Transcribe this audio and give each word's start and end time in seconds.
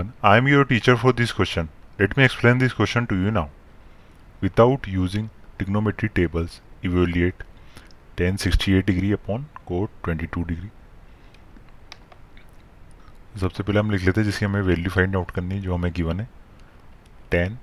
Everyone 0.00 0.28
I 0.28 0.38
am 0.38 0.48
your 0.48 0.64
teacher 0.64 0.96
for 0.96 1.12
this 1.12 1.32
question 1.32 1.68
let 2.00 2.18
me 2.18 2.24
explain 2.24 2.58
this 2.58 2.72
question 2.72 3.04
to 3.04 3.16
you 3.16 3.30
now 3.30 3.48
without 4.42 4.88
using 4.88 5.28
trigonometry 5.58 6.08
tables 6.08 6.60
evaluate 6.84 7.42
tan 8.16 8.36
sixty 8.36 8.72
eight 8.72 8.86
degree 8.86 9.12
upon 9.12 9.46
cot 9.66 9.90
twenty 10.04 10.26
two 10.26 10.42
degree 10.42 10.68
सबसे 13.40 13.62
पहले 13.62 13.80
हम 13.80 13.90
लिख 13.90 14.02
लेते 14.02 14.20
हैं 14.20 14.26
जिसकी 14.26 14.44
हमें 14.44 14.62
value 14.62 14.90
find 14.90 15.16
out 15.16 15.30
करनी 15.30 15.54
है, 15.54 15.60
जो 15.60 15.74
हमें 15.74 15.92
गिवन 15.92 16.20
है। 16.20 16.28
Tan 17.30 17.58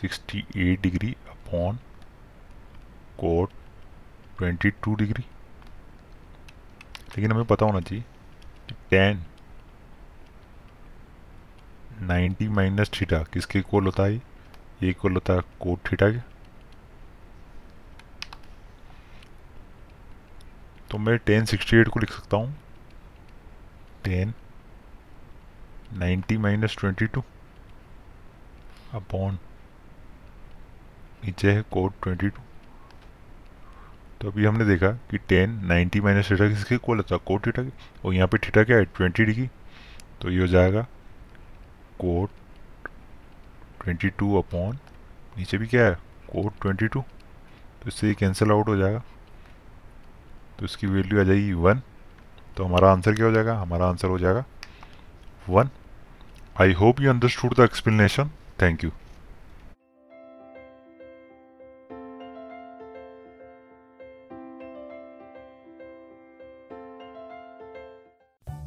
sixty 0.00 0.44
eight 0.56 0.80
degree 0.80 1.16
upon 1.30 1.76
cot 3.18 3.50
twenty 4.38 4.70
two 4.70 4.94
degree 4.94 5.24
लेकिन 7.08 7.32
हमें 7.32 7.44
पता 7.44 7.66
होना 7.66 7.80
चाहिए 7.80 8.04
टेन 8.90 9.24
नाइन्टी 12.08 12.48
माइनस 12.48 12.90
थीटा, 12.90 13.22
किसके 13.22 13.58
इक्वल 13.58 13.84
होता 13.84 14.02
है? 14.02 14.14
ये 14.82 14.90
इक्वल 14.90 15.12
होता 15.12 15.32
है 15.32 15.40
कोट 15.60 15.78
थीटा 15.92 16.10
के। 16.10 16.18
तो 20.90 20.98
मैं 20.98 21.16
टेन 21.18 21.44
सिक्सटी 21.44 21.76
एट 21.76 21.88
को 21.88 22.00
लिख 22.00 22.12
सकता 22.12 22.36
हूँ। 22.36 22.54
Tan 24.04 24.32
ninety 25.92 26.36
minus 26.38 26.76
twenty 26.78 27.06
two. 27.06 27.22
Upon 28.94 29.38
नीचे 31.24 31.52
है 31.52 31.62
कोड 31.62 31.92
ट्वेंटी 32.02 32.28
टू। 32.28 32.42
तो 34.20 34.30
अभी 34.30 34.44
हमने 34.44 34.64
देखा 34.64 34.90
कि 35.10 35.18
टेन 35.18 35.60
नाइन्टी 35.66 36.00
माइनस 36.00 36.30
थीटा 36.30 36.48
किसके 36.48 36.74
इक्वल 36.74 36.96
होता 36.96 37.14
है? 37.14 37.20
कोट 37.26 37.46
थीटा 37.46 37.62
के। 37.62 37.70
और 38.04 38.14
यहाँ 38.14 38.28
पे 38.28 38.38
थीटा 38.38 38.64
क्या 38.64 38.76
है? 38.76 38.84
Twenty 38.86 39.24
degree. 39.24 39.48
तो 40.22 40.30
ये 40.30 40.40
हो 40.40 40.46
जाएगा 40.46 40.86
कोट 42.00 42.30
ट्वेंटी 43.82 44.08
टू 44.10 44.36
अपॉन, 44.38 44.78
नीचे 45.38 45.58
भी 45.58 45.66
क्या 45.66 45.84
है? 45.84 45.94
Cot 46.26 46.60
twenty 46.62 46.88
two. 46.88 47.00
तो 47.00 47.88
इससे 47.88 48.08
ये 48.08 48.14
कैंसिल 48.14 48.50
आउट 48.50 48.68
हो 48.68 48.76
जाएगा। 48.76 49.02
तो 50.58 50.64
इसकी 50.64 50.86
वैल्यू 50.86 51.20
आ 51.20 51.24
जाएगी 51.24 51.52
वन 51.54 51.82
तो 52.56 52.64
हमारा 52.64 52.90
आंसर 52.92 53.14
क्या 53.14 53.26
हो 53.26 53.32
जाएगा? 53.32 53.54
हमारा 53.54 53.88
आंसर 53.88 54.08
हो 54.08 54.18
जाएगा 54.18 54.44
one 55.48 55.70
I 56.60 56.72
hope 56.74 57.00
you 57.00 57.10
understood 57.10 57.54
the 57.56 57.60
explanation 57.60 58.30
thank 58.62 58.84
you 58.84 58.90